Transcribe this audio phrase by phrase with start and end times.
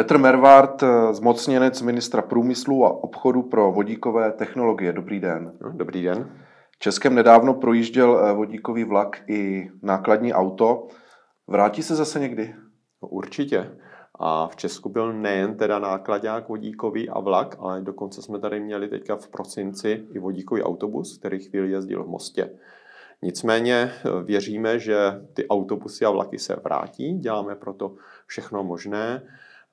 [0.00, 4.92] Petr Mervart, zmocněnec ministra průmyslu a obchodu pro vodíkové technologie.
[4.92, 5.52] Dobrý den.
[5.60, 6.42] No, dobrý den.
[6.78, 10.88] Českem nedávno projížděl eh, vodíkový vlak i nákladní auto.
[11.48, 12.54] Vrátí se zase někdy?
[13.02, 13.70] No, určitě.
[14.18, 18.88] A v Česku byl nejen teda nákladák vodíkový a vlak, ale dokonce jsme tady měli
[18.88, 22.50] teďka v prosinci i vodíkový autobus, který chvíli jezdil v Mostě.
[23.22, 24.96] Nicméně eh, věříme, že
[25.34, 27.94] ty autobusy a vlaky se vrátí, děláme proto
[28.26, 29.22] všechno možné.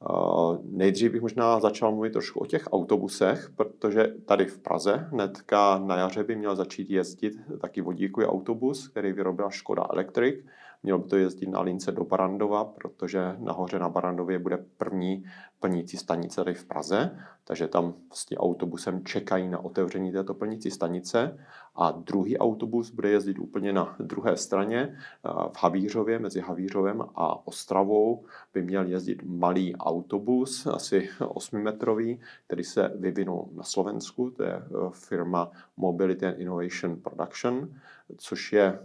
[0.04, 5.78] Eh, nejdřív bych možná začal mluvit trošku o těch autobusech, protože tady v Praze hnedka
[5.78, 10.46] na jaře by měl začít jezdit taky vodíkový autobus, který vyrobila Škoda Electric.
[10.84, 15.26] Mělo by to jezdit na lince do Barandova, protože nahoře na Barandově bude první
[15.60, 21.38] plnící stanice tady v Praze, takže tam vlastně autobusem čekají na otevření této plnící stanice.
[21.76, 28.26] A druhý autobus bude jezdit úplně na druhé straně v Havířově, mezi Havířovem a Ostravou
[28.54, 34.62] by měl jezdit malý autobus, asi 8-metrový, který se vyvinul na Slovensku, to je e,
[34.92, 37.74] firma Mobility and Innovation Production,
[38.18, 38.80] což je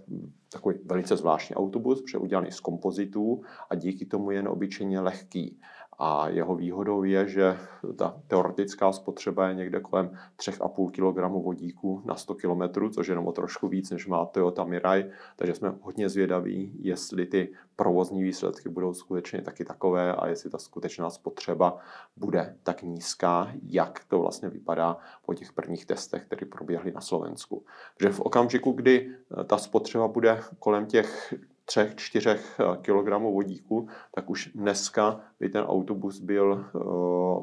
[0.52, 5.60] takový velice zvláštní autobus, protože udělaný z kompozitů a díky tomu je neobyčejně lehký.
[5.98, 7.58] A jeho výhodou je, že
[7.96, 13.26] ta teoretická spotřeba je někde kolem 3,5 kg vodíku na 100 km, což je jenom
[13.26, 15.10] o trošku víc, než má Toyota Mirai.
[15.36, 20.58] Takže jsme hodně zvědaví, jestli ty provozní výsledky budou skutečně taky takové a jestli ta
[20.58, 21.78] skutečná spotřeba
[22.16, 24.96] bude tak nízká, jak to vlastně vypadá
[25.26, 27.64] po těch prvních testech, které proběhly na Slovensku.
[27.98, 31.34] Takže v okamžiku, kdy ta spotřeba bude kolem těch
[31.68, 36.78] 3-4 eh, kg vodíku, tak už dneska by ten autobus byl eh,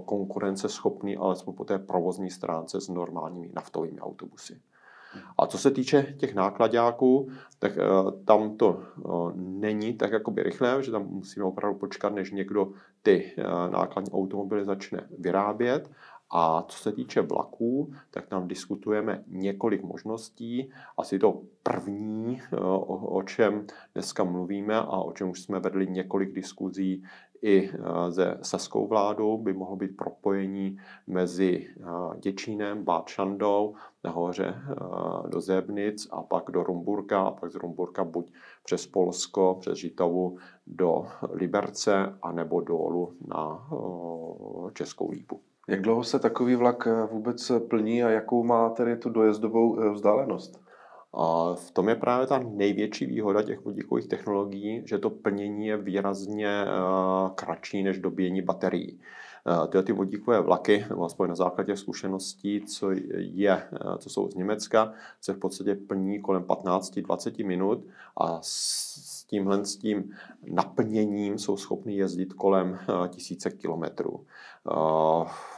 [0.05, 4.61] konkurenceschopný alespoň po té provozní stránce s normálními naftovými autobusy.
[5.37, 7.83] A co se týče těch nákladáků, tak eh,
[8.25, 8.83] tam to
[9.35, 12.71] není tak jakoby rychlé, že tam musíme opravdu počkat, než někdo
[13.03, 13.35] ty
[13.69, 15.89] nákladní automobily začne vyrábět.
[16.31, 20.71] A co se týče vlaků, tak tam diskutujeme několik možností.
[20.97, 26.33] Asi to první, eh, o, čem dneska mluvíme a o čem už jsme vedli několik
[26.33, 27.03] diskuzí
[27.41, 31.83] i eh, se saskou vládou, by mohlo být propojení mezi eh,
[32.19, 34.55] Děčínem, Báčandou, nahoře
[35.27, 40.37] do Zebnic a pak do Rumburka a pak z Rumburka buď přes Polsko, přes Žitavu
[40.67, 43.67] do Liberce anebo dolů na
[44.73, 45.41] Českou lípu.
[45.69, 49.89] Jak dlouho se takový vlak eh, vůbec plní a jakou má tedy tu dojezdovou eh,
[49.89, 50.61] vzdálenost?
[51.13, 55.77] A v tom je právě ta největší výhoda těch vodíkových technologií, že to plnění je
[55.77, 56.65] výrazně
[57.35, 58.99] kratší než dobíjení baterií.
[59.69, 63.63] Tyhle ty vodíkové vlaky, nebo aspoň na základě zkušeností, co, je,
[63.97, 67.85] co jsou z Německa, se v podstatě plní kolem 15-20 minut
[68.17, 70.11] a s tímhle s tím
[70.51, 74.25] naplněním jsou schopny jezdit kolem tisíce kilometrů.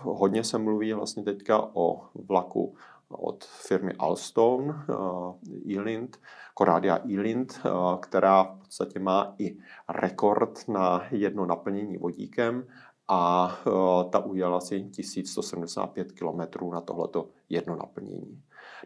[0.02, 2.76] Hodně se mluví vlastně teďka o vlaku
[3.10, 4.76] od firmy Alstom,
[5.78, 6.18] Elind,
[6.58, 7.60] Coradia Elind,
[8.00, 9.58] která v podstatě má i
[9.90, 12.68] rekord na jedno naplnění vodíkem
[13.08, 13.52] a
[14.10, 18.42] ta ujela asi 1175 km na tohleto jedno naplnění.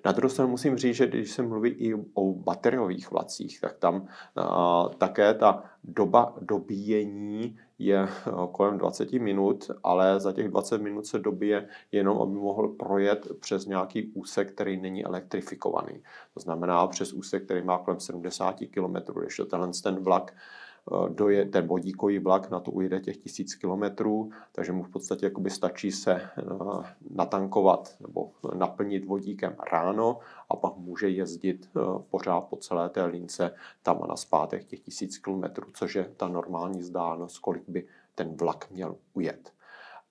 [0.05, 3.95] Na druhou stranu musím říct, že když se mluví i o bateriových vlacích, tak tam
[4.01, 8.07] uh, také ta doba dobíjení je
[8.51, 13.65] kolem 20 minut, ale za těch 20 minut se dobije jenom, aby mohl projet přes
[13.65, 16.03] nějaký úsek, který není elektrifikovaný.
[16.33, 20.33] To znamená přes úsek, který má kolem 70 km, když tenhle ten vlak
[21.09, 25.49] doje, ten vodíkový vlak na to ujede těch tisíc kilometrů, takže mu v podstatě jakoby
[25.49, 26.43] stačí se eh,
[27.09, 30.19] natankovat nebo naplnit vodíkem ráno
[30.49, 31.79] a pak může jezdit eh,
[32.09, 36.27] pořád po celé té lince tam a na zpátek těch tisíc kilometrů, což je ta
[36.27, 39.55] normální vzdálenost, kolik by ten vlak měl ujet.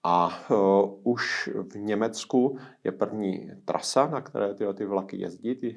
[0.07, 5.77] A uh, už v Německu je první trasa, na které tyhle ty vlaky jezdí, ty,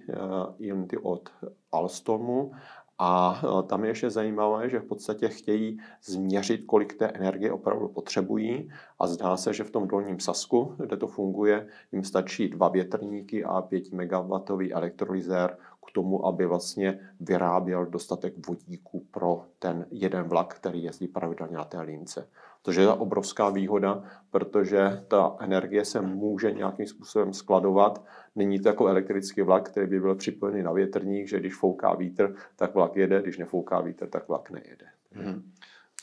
[0.70, 1.30] uh, ty od
[1.72, 2.52] Alstomu
[3.00, 7.88] a e, tam je ještě zajímavé, že v podstatě chtějí změřit, kolik té energie opravdu
[7.88, 12.68] potřebují a zdá se, že v tom dolním Sasku, kde to funguje, jim stačí dva
[12.70, 15.58] větrníky a 5 MW elektrolyzér
[15.88, 21.64] k tomu, aby vlastně vyráběl dostatek vodíku pro ten jeden vlak, který jezdí pravidelně na
[21.64, 22.28] té lince.
[22.62, 28.06] To je obrovská výhoda, protože ta energie se může nějakým způsobem skladovat.
[28.36, 32.36] Není to jako elektrický vlak, který by byl připojený na větrník, že když fouká vítr,
[32.56, 34.86] tak vlak jede, když nefouká vítr, tak vlak nejede.
[35.12, 35.52] Hmm.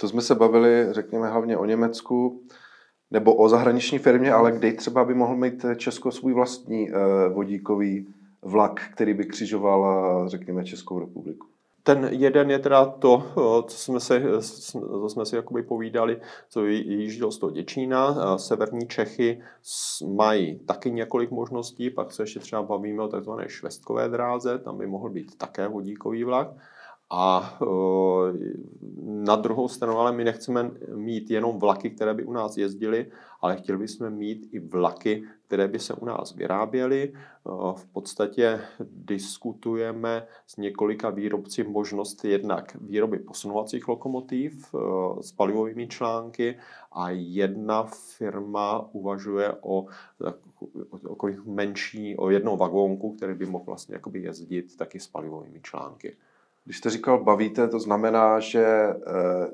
[0.00, 2.42] To jsme se bavili, řekněme, hlavně o Německu
[3.10, 8.06] nebo o zahraniční firmě, ale kde třeba by mohl mít Česko svůj vlastní eh, vodíkový
[8.42, 11.46] vlak, který by křižoval, řekněme, Českou republiku?
[11.86, 13.22] Ten jeden je teda to,
[13.66, 14.22] co jsme si,
[15.00, 18.38] co jsme si jakoby povídali, co jížděl z toho Děčína.
[18.38, 19.42] Severní Čechy
[20.06, 24.86] mají taky několik možností, pak se ještě třeba bavíme o takzvané švestkové dráze, tam by
[24.86, 26.48] mohl být také vodíkový vlak.
[27.16, 27.58] A
[29.02, 33.06] na druhou stranu, ale my nechceme mít jenom vlaky, které by u nás jezdily,
[33.40, 37.12] ale chtěli bychom mít i vlaky, které by se u nás vyráběly.
[37.76, 44.74] V podstatě diskutujeme s několika výrobci možnost jednak výroby posunovacích lokomotiv
[45.20, 46.56] s palivovými články
[46.92, 47.82] a jedna
[48.18, 49.86] firma uvažuje o,
[51.08, 56.16] o menší, o jednou vagónku, který by mohl vlastně jezdit taky s palivovými články.
[56.64, 58.96] Když jste říkal bavíte, to znamená, že eh,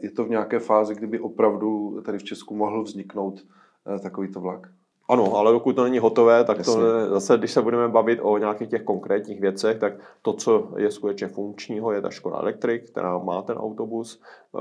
[0.00, 4.79] je to v nějaké fázi, kdyby opravdu tady v Česku mohl vzniknout eh, takovýto vlak?
[5.10, 6.74] Ano, ale dokud to není hotové, tak Jasně.
[6.74, 9.92] to zase, když se budeme bavit o nějakých těch konkrétních věcech, tak
[10.22, 14.22] to, co je skutečně funkčního, je ta Škoda Electric, která má ten autobus.
[14.56, 14.60] Eh,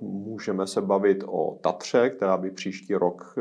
[0.00, 3.34] můžeme se bavit o Tatře, která by příští rok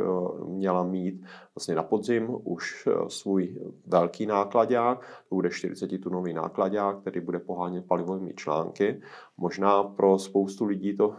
[0.47, 1.21] měla mít
[1.55, 3.55] vlastně na podzim už eh, svůj
[3.87, 4.99] velký nákladák,
[5.29, 9.01] to bude 40-tunový nákladák, který bude pohánět palivovými články.
[9.41, 11.15] Možná pro spoustu lidí to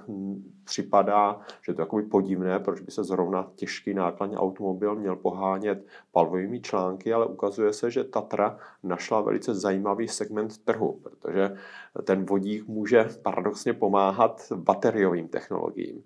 [0.65, 5.87] připadá, že to je takový podivné, proč by se zrovna těžký nákladní automobil měl pohánět
[6.13, 11.57] palivovými články, ale ukazuje se, že Tatra našla velice zajímavý segment trhu, protože
[12.05, 16.03] ten vodík může paradoxně pomáhat bateriovým technologiím.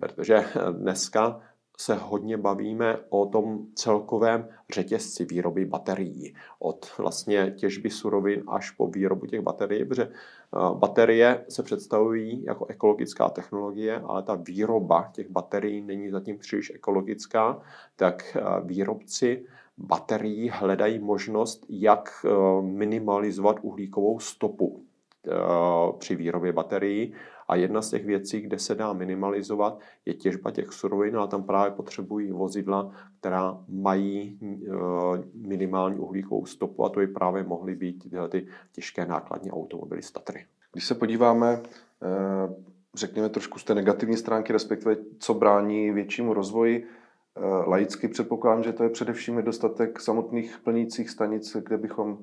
[0.00, 1.40] Protože dneska
[1.80, 6.34] se hodně bavíme o tom celkovém řetězci výroby baterií.
[6.58, 10.10] Od vlastně těžby surovin až po výrobu těch baterií, protože eh,
[10.74, 17.60] baterie se představují jako ekologická technologie, ale ta výroba těch baterií není zatím příliš ekologická,
[17.96, 19.44] tak eh, výrobci
[19.78, 22.28] baterií hledají možnost, jak eh,
[22.62, 24.84] minimalizovat uhlíkovou stopu
[25.98, 27.14] při výrobě baterií
[27.50, 31.42] a jedna z těch věcí, kde se dá minimalizovat, je těžba těch surovin, a tam
[31.42, 34.68] právě potřebují vozidla, která mají eh,
[35.34, 40.10] minimální uhlíkovou stopu a to by právě mohly být tyhle ty těžké nákladní automobily z
[40.10, 40.44] Tatry.
[40.72, 41.60] Když se podíváme,
[42.02, 42.54] eh,
[42.94, 48.72] řekněme trošku z té negativní stránky, respektive co brání většímu rozvoji, eh, laicky předpokládám, že
[48.72, 52.18] to je především nedostatek samotných plnících stanic, kde bychom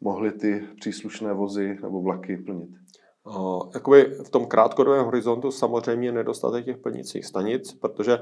[0.00, 2.81] mohli ty příslušné vozy nebo vlaky plnit.
[3.74, 8.18] Jakoby v tom krátkodobém horizontu samozřejmě nedostatek těch plnicích stanic, protože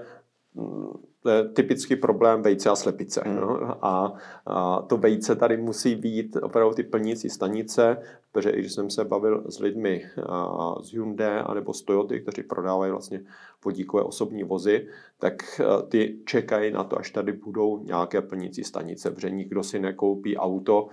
[0.54, 0.92] mm,
[1.22, 3.22] to je typický problém vejce a slepice.
[3.26, 3.36] Mm.
[3.36, 3.84] No?
[3.84, 4.12] A,
[4.46, 7.96] a to vejce tady musí být opravdu ty plnící stanice,
[8.32, 12.42] protože i když jsem se bavil s lidmi a, z Hyundai anebo z Toyoty, kteří
[12.42, 13.20] prodávají vlastně
[13.64, 14.88] vodíkové osobní vozy,
[15.20, 20.36] tak ty čekají na to, až tady budou nějaké plnící stanice, protože nikdo si nekoupí
[20.36, 20.88] auto,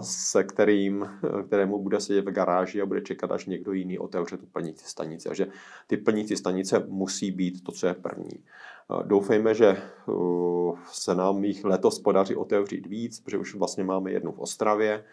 [0.00, 1.08] se kterým,
[1.46, 5.28] kterému bude sedět v garáži a bude čekat, až někdo jiný otevře tu plnící stanici.
[5.28, 5.46] Takže
[5.86, 8.44] ty plnící stanice musí být to, co je první.
[9.02, 9.76] Doufejme, že
[10.86, 15.04] se nám jich letos podaří otevřít víc, protože už vlastně máme jednu v Ostravě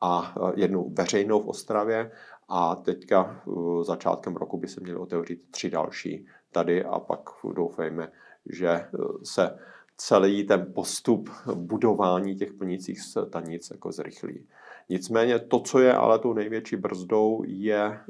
[0.00, 2.10] a jednu veřejnou v Ostravě
[2.48, 3.42] a teďka
[3.82, 7.20] začátkem roku by se měly otevřít tři další tady a pak
[7.54, 8.12] doufejme,
[8.46, 8.84] že
[9.22, 9.58] se
[9.96, 14.46] celý ten postup budování těch plnících stanic jako zrychlí.
[14.90, 18.00] Nicméně to, co je ale tou největší brzdou, je eh,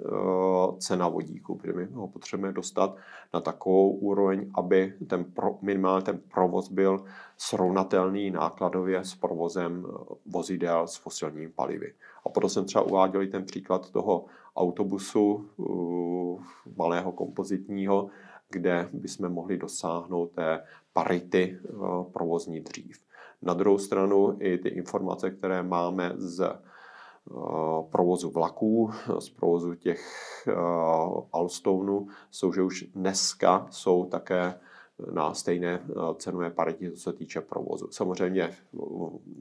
[0.79, 2.97] cena vodíku, protože my ho potřebujeme dostat
[3.35, 7.05] na takovou úroveň, aby ten pro, minimálně ten provoz byl
[7.37, 11.93] srovnatelný nákladově s provozem eh, vozidel s fosilními palivy.
[12.27, 14.25] A proto jsem třeba uváděl ten příklad toho
[14.57, 15.49] autobusu
[16.77, 18.11] malého kompozitního,
[18.51, 23.09] kde bychom mohli dosáhnout té parity uh, provozní dřív.
[23.43, 26.59] Na druhou stranu i ty informace, které máme z eh,
[27.91, 30.03] provozu vlaků, z provozu těch
[30.49, 30.53] eh,
[31.33, 34.55] Alstoneů, jsou, že už dneska jsou také
[35.13, 37.89] na stejné eh, cenové paritě, co se týče provozu.
[37.91, 38.51] Samozřejmě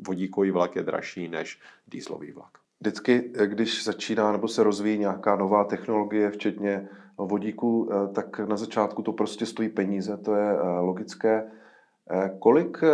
[0.08, 2.58] vodíkový vlak je dražší než dýzlový vlak.
[2.80, 6.90] Vždycky, když začíná nebo se rozvíjí nějaká nová technologie, včetně
[7.26, 11.52] vodíku, tak na začátku to prostě stojí peníze, to je logické.
[12.12, 12.88] Eh, kolik eh,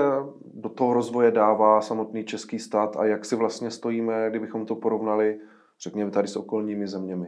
[0.53, 5.39] do toho rozvoje dává samotný český stát a jak si vlastně stojíme, kdybychom to porovnali,
[5.83, 7.27] řekněme, tady s okolními zeměmi?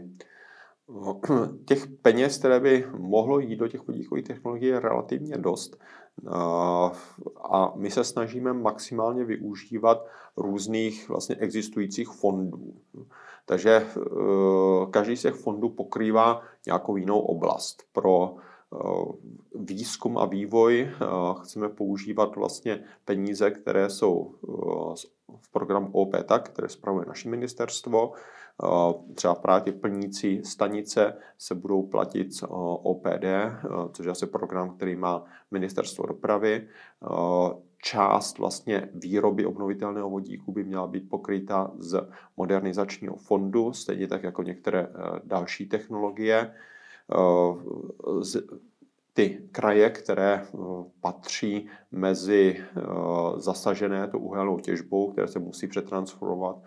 [0.89, 1.21] No,
[1.67, 5.77] těch peněz, které by mohlo jít do těch vodíkových technologií, je relativně dost.
[7.43, 10.05] A my se snažíme maximálně využívat
[10.37, 12.73] různých vlastně existujících fondů.
[13.45, 14.01] Takže eh,
[14.91, 17.83] každý z těch fondů pokrývá nějakou jinou oblast.
[17.91, 18.35] Pro
[19.55, 20.91] výzkum a vývoj.
[21.41, 24.35] Chceme používat vlastně peníze, které jsou
[25.41, 28.13] v programu OP tak, které spravuje naše ministerstvo.
[29.15, 32.43] Třeba právě plnící stanice se budou platit z
[32.83, 33.25] OPD,
[33.91, 36.67] což je asi program, který má ministerstvo dopravy
[37.85, 44.43] část vlastně výroby obnovitelného vodíku by měla být pokryta z modernizačního fondu, stejně tak jako
[44.43, 46.53] některé eh, další technologie.
[49.17, 50.57] Eh, ty kraje, které eh,
[51.01, 52.63] patří mezi
[53.37, 56.57] zasažené to uhelnou těžbou, které se musí přetransformovat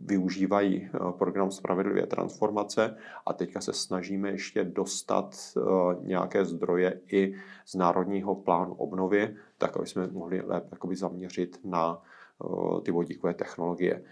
[0.00, 5.60] využívají eh, program Spravedlivé transformace a teďka se snažíme ještě dostat eh,
[6.00, 7.34] nějaké zdroje i
[7.66, 12.02] z Národního plánu obnovy, tak aby jsme mohli lépe zaměřit na
[12.44, 14.02] eh, ty vodíkové technologie.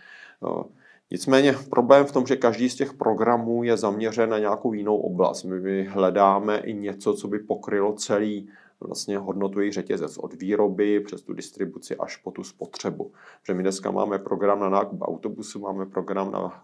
[1.12, 5.45] Nicméně problém v tom, že každý z těch programů je zaměřen na nějakou jinou oblast.
[5.45, 8.49] My hledáme i něco, co by pokrylo celý
[8.80, 13.12] vlastně hodnotový řetězec od výroby přes tu distribuci až po tu spotřebu.
[13.42, 16.60] Protože my dneska máme program na nákup autobusu, máme program na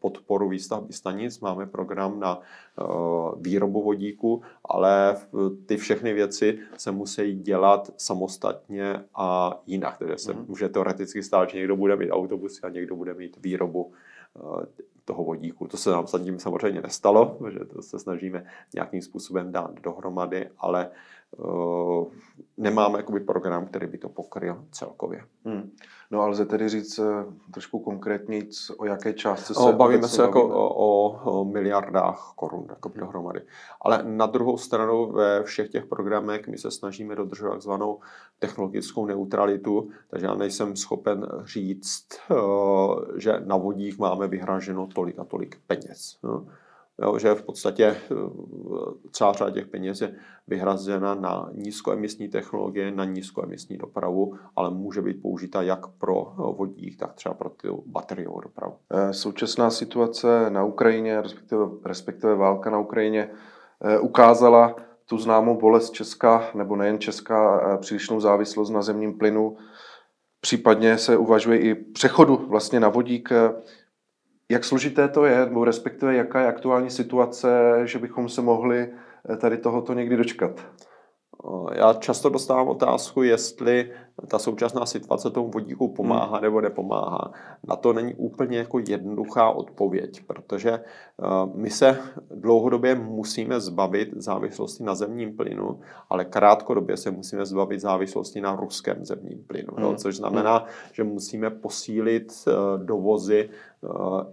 [0.00, 2.40] podporu výstavby stanic, máme program na
[3.36, 5.16] výrobu vodíku, ale
[5.66, 9.98] ty všechny věci se musí dělat samostatně a jinak.
[9.98, 10.44] Takže se mm.
[10.48, 13.92] může teoreticky stát, že někdo bude mít autobusy a někdo bude mít výrobu
[15.04, 15.66] toho vodíku.
[15.66, 20.86] To se nám tím samozřejmě nestalo, že to se snažíme nějakým způsobem dát dohromady, ale
[20.86, 20.92] uh,
[22.56, 25.24] nemáme jakoby program, který by to pokryl celkově.
[25.44, 25.70] Hmm.
[26.10, 27.06] No ale lze tedy říct uh,
[27.50, 28.42] trošku konkrétně,
[28.78, 31.08] o jaké částce se Bavíme se jako o,
[31.40, 33.00] o miliardách korun jako hmm.
[33.00, 33.40] dohromady.
[33.80, 38.00] Ale na druhou stranu ve všech těch programech my se snažíme dodržovat takzvanou
[38.38, 45.24] technologickou neutralitu, takže já nejsem schopen říct, uh, že na vodík máme vyhraženo tolik a
[45.24, 46.18] tolik peněz.
[46.22, 46.46] No.
[47.02, 48.14] Jo, že v podstatě eh,
[49.12, 50.14] celá řada těch peněz je
[50.46, 57.14] vyhrazena na nízkoemisní technologie, na nízkoemisní dopravu, ale může být použita jak pro vodík, tak
[57.14, 58.74] třeba pro tu bateriovou dopravu.
[58.90, 63.30] Eh, současná situace na Ukrajině, respektive, respektive válka na Ukrajině,
[63.84, 64.76] eh, ukázala
[65.06, 69.56] tu známou bolest Česka, nebo nejen Česka, přílišnou závislost na zemním plynu.
[70.40, 73.32] Případně se uvažuje i přechodu vlastně na vodík.
[74.50, 77.48] Jak složité to je, nebo respektive jaká je aktuální situace,
[77.84, 78.88] že bychom se mohli
[79.30, 80.66] eh, tady tohoto někdy dočkat?
[81.74, 83.90] Já často dostávám otázku, jestli
[84.28, 86.42] ta současná situace tomu vodíku pomáhá hmm.
[86.42, 87.32] nebo nepomáhá.
[87.68, 90.80] Na to není úplně jako jednoduchá odpověď, protože
[91.54, 91.98] my se
[92.34, 95.80] dlouhodobě musíme zbavit závislosti na zemním plynu,
[96.10, 99.96] ale krátkodobě se musíme zbavit závislosti na ruském zemním plynu, hmm.
[99.96, 102.44] což znamená, že musíme posílit
[102.76, 103.50] dovozy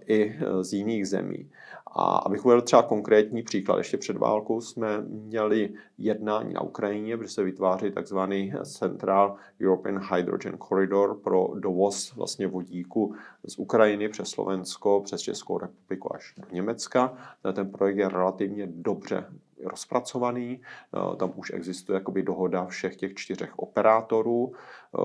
[0.08, 1.50] i z jiných zemí.
[1.98, 7.28] A abych uvedl třeba konkrétní příklad, ještě před válkou jsme měli jednání na Ukrajině, kde
[7.28, 13.16] se vytváří takzvaný Central European Hydrogen Corridor pro dovoz vlastně vodíku
[13.48, 17.18] z Ukrajiny přes Slovensko, přes Českou republiku až do Německa.
[17.54, 19.25] Ten projekt je relativně dobře
[19.64, 20.62] rozpracovaný.
[20.62, 24.52] Eh, tam už existuje jakoby dohoda všech těch čtyřech operátorů.
[24.54, 24.98] Eh,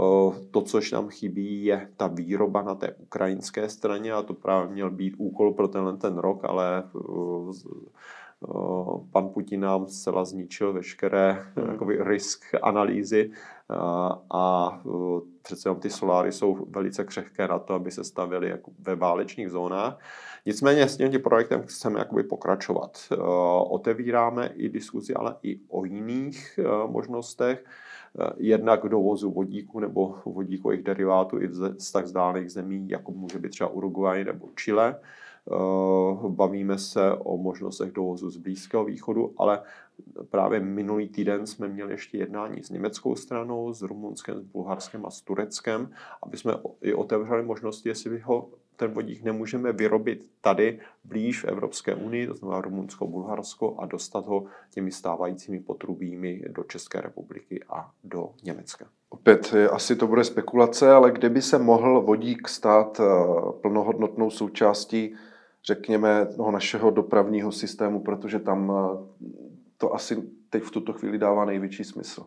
[0.50, 4.90] to, což nám chybí, je ta výroba na té ukrajinské straně a to právě měl
[4.90, 7.00] být úkol pro tenhle ten rok, ale eh,
[9.12, 11.70] pan Putin nám zcela zničil veškeré hmm.
[11.70, 13.30] jakoby, risk analýzy
[14.30, 14.80] a
[15.42, 19.50] přece jenom ty soláry jsou velice křehké na to, aby se stavěly jako ve válečných
[19.50, 19.98] zónách.
[20.46, 22.98] Nicméně s tím projektem chceme jakoby pokračovat.
[23.68, 27.64] Otevíráme i diskuzi, ale i o jiných možnostech
[28.36, 33.70] jednak dovozu vodíku nebo vodíkových derivátů i z tak vzdálených zemí, jako může být třeba
[33.70, 34.96] Uruguay nebo Chile.
[35.52, 39.62] Eh, bavíme se o možnostech dovozu z Blízkého východu, ale
[40.30, 45.10] právě minulý týden jsme měli ještě jednání s německou stranou, s Rumunskem, s Bulharskem a
[45.10, 45.90] s Tureckem,
[46.22, 48.48] aby jsme i otevřeli možnosti, jestli ho
[48.80, 54.26] ten vodík nemůžeme vyrobit tady blíž v Evropské unii, to znamená Rumunsko, Bulharsko a dostat
[54.26, 58.86] ho těmi stávajícími potrubími do České republiky a do Německa.
[59.08, 63.04] Opět asi to bude spekulace, ale kde by se mohl vodík stát eh,
[63.60, 65.14] plnohodnotnou součástí
[65.66, 69.26] řekněme, toho našeho dopravního systému, protože tam eh,
[69.78, 72.26] to asi teď v tuto chvíli dává největší smysl.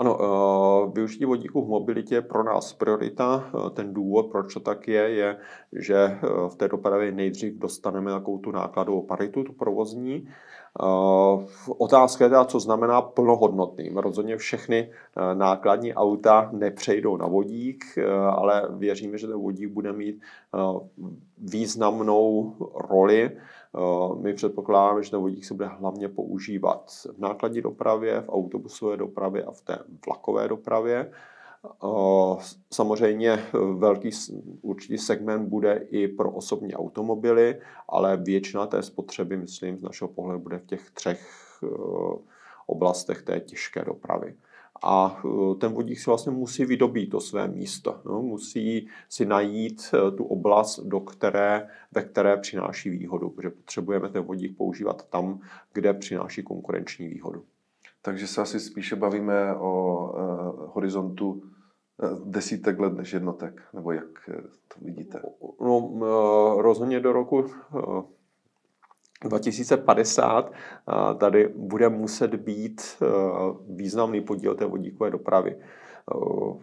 [0.00, 3.44] Ano, eh, využití vodíku v mobilitě je pro nás priorita.
[3.46, 5.36] Eh, ten důvod, proč to tak je, je,
[5.72, 10.28] že v té dopravě nejdřív dostaneme takovou tu nákladovou paritu, tu provozní,
[11.78, 13.96] otázka je teda, co znamená plnohodnotným.
[13.96, 14.90] Rozhodně všechny
[15.34, 17.84] nákladní auta nepřejdou na vodík,
[18.30, 20.22] ale věříme, že ten vodík bude mít
[21.38, 22.54] významnou
[22.90, 23.30] roli.
[24.20, 29.44] My předpokládáme, že ten vodík se bude hlavně používat v nákladní dopravě, v autobusové dopravě
[29.44, 31.12] a v té vlakové dopravě.
[32.72, 33.44] Samozřejmě
[33.76, 34.10] velký
[34.62, 40.40] určitý segment bude i pro osobní automobily, ale většina té spotřeby, myslím, z našeho pohledu
[40.40, 41.28] bude v těch třech
[42.66, 44.34] oblastech té těžké dopravy.
[44.82, 48.00] A e, ten vodík si vlastně musí vydobít to své místo.
[48.04, 54.08] No, musí si najít e, tu oblast, do které, ve které přináší výhodu, protože potřebujeme
[54.08, 55.40] ten vodík používat tam,
[55.72, 57.44] kde přináší konkurenční výhodu.
[58.02, 61.42] Takže se asi spíše bavíme o uh, horizontu
[62.24, 64.30] desítek let než jednotek, nebo jak
[64.68, 65.22] to vidíte?
[65.60, 67.44] No, rozhodně do roku
[69.24, 75.56] 2050 uh, tady bude muset být uh, významný podíl té vodíkové dopravy.
[76.14, 76.62] Uh,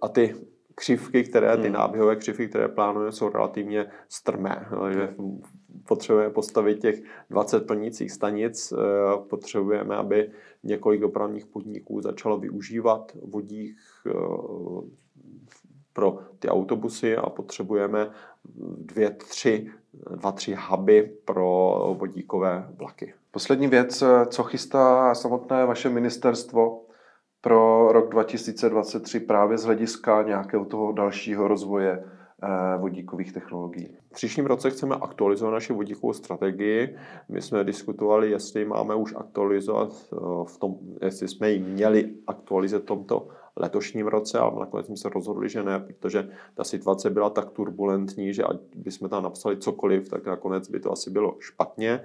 [0.00, 0.34] a ty
[0.74, 1.72] křivky, které, ty hmm.
[1.72, 4.66] náběhové křivky, které plánujeme, jsou relativně strmé.
[4.92, 5.14] Že
[5.88, 8.72] potřebujeme postavit těch 20 plnících stanic,
[9.30, 10.30] potřebujeme, aby
[10.62, 13.76] několik dopravních podniků začalo využívat vodík
[15.92, 18.10] pro ty autobusy a potřebujeme
[18.78, 19.70] dvě, tři,
[20.16, 23.14] dva, tři huby pro vodíkové vlaky.
[23.30, 26.82] Poslední věc, co chystá samotné vaše ministerstvo
[27.42, 32.04] pro rok 2023 právě z hlediska nějakého toho dalšího rozvoje
[32.42, 33.96] eh, vodíkových technologií.
[34.10, 36.96] V příštím roce chceme aktualizovat naši vodíkovou strategii.
[37.28, 42.82] My jsme diskutovali, jestli máme už aktualizovat eh, v tom, jestli jsme ji měli aktualizovat
[42.82, 47.30] v tomto letošním roce, ale nakonec jsme se rozhodli, že ne, protože ta situace byla
[47.30, 52.00] tak turbulentní, že ať bychom tam napsali cokoliv, tak nakonec by to asi bylo špatně.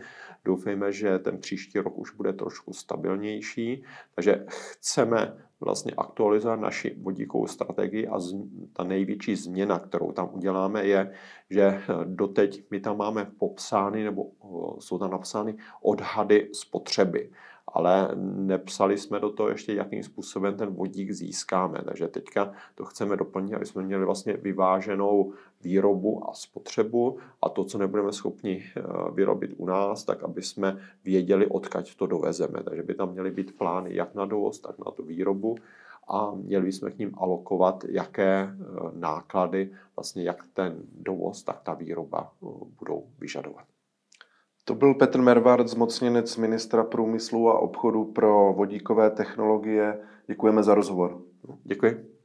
[0.46, 3.84] Doufejme, že ten příští rok už bude trošku stabilnější,
[4.16, 8.20] takže chceme vlastně aktualizovat naši vodíkovou strategii a
[8.74, 11.12] ta největší změna, kterou tam uděláme, je,
[11.50, 14.32] že doteď my tam máme popsány nebo
[14.80, 17.30] jsou tam napsány odhady spotřeby
[17.78, 21.82] ale nepsali jsme do toho ještě, jakým způsobem ten vodík získáme.
[21.86, 27.64] Takže teďka to chceme doplnit, aby jsme měli vlastně vyváženou výrobu a spotřebu a to,
[27.64, 28.82] co nebudeme schopni eh,
[29.14, 32.64] vyrobit u nás, tak aby jsme věděli, odkaď to dovezeme.
[32.64, 35.56] Takže by tam měly být plány jak na dovoz, tak na tu výrobu
[36.08, 38.56] a měli bychom k ním alokovat, jaké eh,
[38.94, 42.48] náklady, vlastně jak ten dovoz, tak ta výroba eh,
[42.80, 43.66] budou vyžadovat.
[44.68, 50.00] To byl Petr Mervard, zmocněnec ministra průmyslu a obchodu pro vodíkové technologie.
[50.28, 51.22] Děkujeme za rozhovor.
[51.64, 52.17] Děkuji.